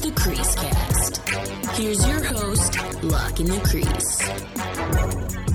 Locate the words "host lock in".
2.24-3.46